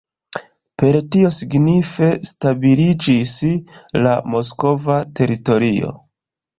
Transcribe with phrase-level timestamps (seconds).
[0.83, 3.37] Per tio signife stabiliĝis
[4.05, 5.99] la moskva teritorio.